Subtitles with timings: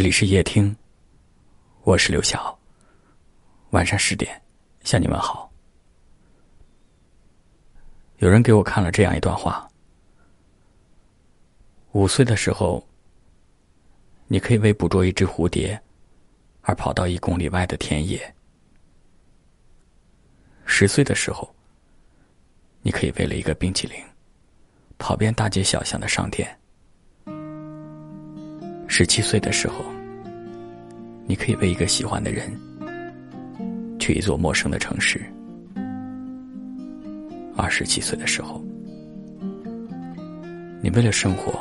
[0.00, 0.74] 这里是夜听，
[1.82, 2.58] 我是刘晓。
[3.72, 4.40] 晚上十点，
[4.82, 5.52] 向你们好。
[8.16, 9.70] 有人给我看了这样一段话：
[11.92, 12.82] 五岁的时候，
[14.26, 15.78] 你可以为捕捉一只蝴蝶
[16.62, 18.20] 而跑到一公里外的田野；
[20.64, 21.54] 十岁的时候，
[22.80, 24.02] 你可以为了一个冰淇淋
[24.96, 26.58] 跑遍大街小巷的商店。
[28.92, 29.84] 十七岁的时候，
[31.24, 32.50] 你可以为一个喜欢的人
[34.00, 35.20] 去一座陌生的城市；
[37.56, 38.60] 二十七岁的时候，
[40.82, 41.52] 你为了生活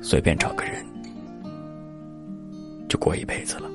[0.00, 0.82] 随便找个人
[2.88, 3.70] 就过一辈子了。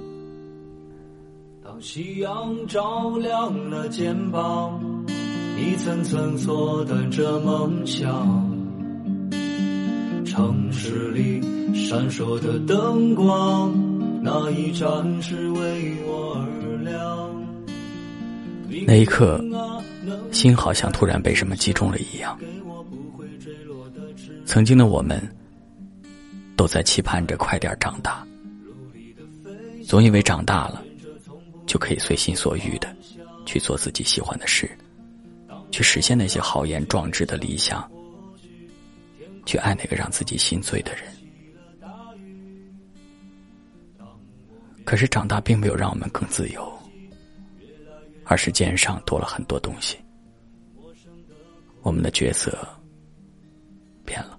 [1.63, 4.81] 当夕阳照亮了肩膀，
[5.55, 8.49] 一层层缩短着梦想。
[10.26, 11.41] 城市里
[11.89, 13.73] 闪烁的灯光，
[14.21, 17.45] 那一盏是为我而亮。
[18.85, 19.43] 那一刻，
[20.32, 22.40] 心好像突然被什么击中了一样。
[24.45, 25.20] 曾经的我们，
[26.55, 28.23] 都在期盼着快点长大，
[29.84, 30.84] 总以为长大了
[31.65, 32.87] 就可以随心所欲的
[33.48, 34.70] 去做自己喜欢的事，
[35.71, 37.84] 去实现那些豪言壮志的理想。
[39.43, 41.01] 去爱那个让自己心醉的人，
[44.90, 46.68] 可是长大并没有让我们更自由，
[48.23, 49.95] 而是肩上多了很多东西。
[51.84, 52.57] 我们的角色
[54.04, 54.35] 变了，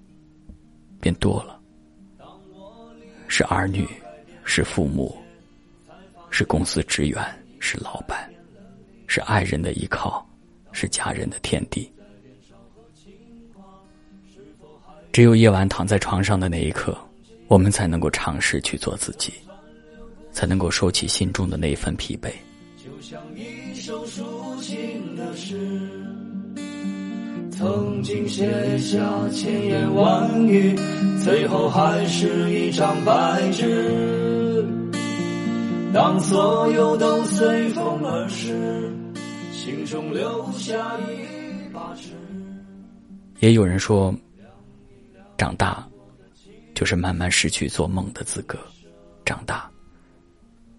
[0.99, 1.57] 变多了，
[3.29, 3.87] 是儿女，
[4.43, 5.17] 是父母，
[6.29, 7.23] 是公司职员，
[7.61, 8.29] 是老板，
[9.07, 10.29] 是爱人的依靠，
[10.73, 11.89] 是家人的天地。
[15.13, 16.97] 只有夜晚躺在床上的那一刻，
[17.47, 19.31] 我们才能够尝试去做自己，
[20.31, 22.31] 才能够收起心中的那份疲惫。
[22.77, 25.57] 就像一首抒情的诗，
[27.51, 30.75] 曾经写下千言万语，
[31.23, 34.65] 最后还是一张白纸。
[35.93, 38.91] 当所有都随风而逝，
[39.51, 42.09] 心中留下一把尺。
[43.39, 44.13] 也有人说。
[45.37, 45.83] 长大，
[46.75, 48.59] 就是慢慢失去做梦的资格；
[49.25, 49.70] 长大，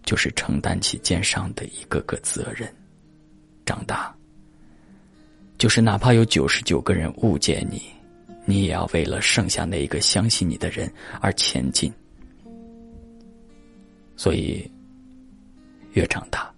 [0.05, 2.69] 就是承担起肩上的一个个责任；
[3.65, 4.15] 长大，
[5.59, 7.83] 就是哪怕有九十九个人误解你，
[8.45, 11.93] 你也要为了剩下那一个相信你的人而前进。
[14.17, 14.71] 所以，
[15.93, 16.53] 越长大，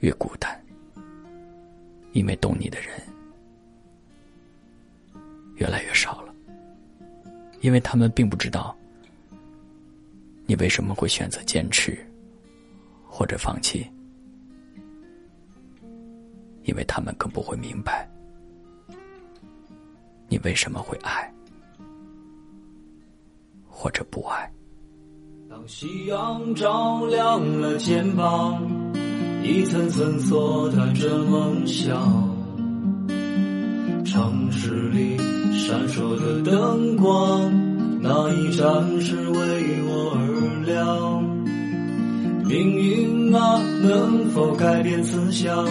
[0.00, 0.60] 越孤单，
[2.12, 2.90] 因为懂你的人
[5.56, 6.34] 越来越少了。
[7.60, 8.76] 因为他们并不知道，
[10.46, 11.96] 你为什么会选择坚持，
[13.14, 13.86] 或者放弃。
[16.64, 18.08] 因为他们更不会明白，
[20.28, 21.30] 你为什么会爱，
[23.68, 24.50] 或者不爱。
[25.50, 28.62] 当夕阳照亮了肩膀，
[29.42, 32.30] 一层层缩短着梦想。
[34.06, 35.18] 城市里
[35.52, 37.52] 闪烁的灯光，
[38.00, 41.21] 那一盏是为我而亮。
[42.52, 45.64] 命运啊，能否改变思想，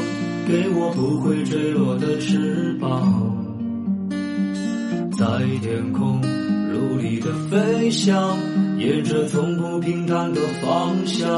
[0.48, 3.38] 给我不会坠落的翅膀，
[5.16, 5.26] 在
[5.62, 6.20] 天空
[6.74, 8.36] 努力的飞翔，
[8.80, 11.30] 沿着从不平坦的方向。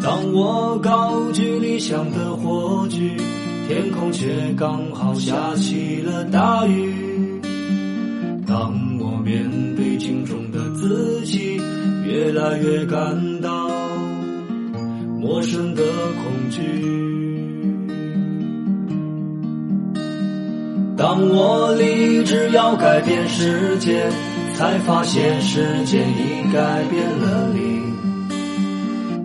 [0.00, 3.16] 当我高举理想的火炬。
[3.68, 6.94] 天空却刚好下起了大雨。
[8.46, 11.60] 当我面对镜中的自己，
[12.16, 13.68] 越来越感到
[15.20, 16.62] 陌生的恐惧。
[20.96, 24.08] 当我立志要改变世界，
[24.54, 27.82] 才发现世界已改变了你。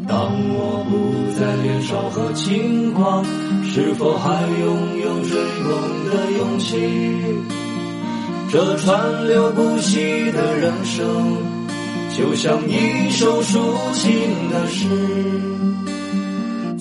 [0.05, 3.25] 当我不再年少和轻狂。
[3.73, 5.71] 是否还拥有追梦
[6.09, 6.75] 的勇气？
[8.51, 11.05] 这川流不息的人生，
[12.17, 13.59] 就像一首抒
[13.93, 14.11] 情
[14.51, 14.85] 的诗，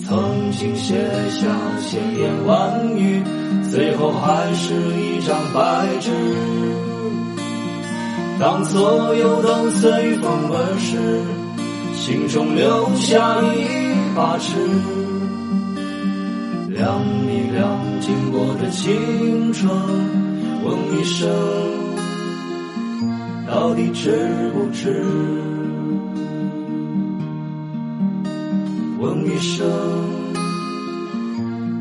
[0.05, 0.93] 曾经写
[1.29, 1.47] 下
[1.87, 3.23] 千言万语，
[3.71, 6.11] 最后还是一张白纸。
[8.39, 10.97] 当所有都随风而逝，
[11.95, 14.57] 心中留下一把尺。
[16.69, 19.69] 量一量经过的青春，
[20.63, 21.29] 问一声，
[23.51, 24.09] 到底值
[24.53, 25.03] 不值？
[28.97, 29.67] 问一声，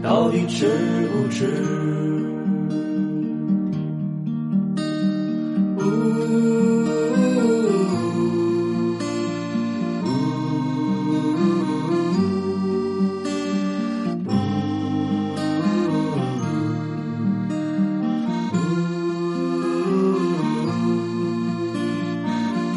[0.03, 0.67] 到底值
[1.13, 1.47] 不值？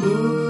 [0.06, 0.43] Ooh.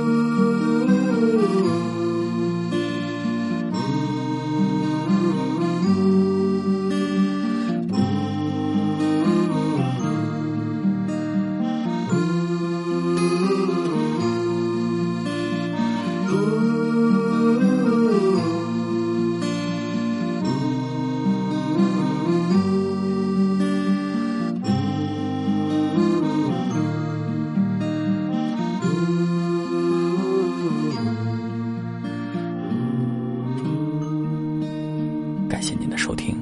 [35.54, 36.34] 感谢您的收听，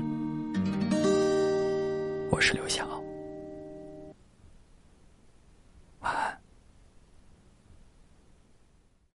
[2.31, 2.89] 我是刘翔。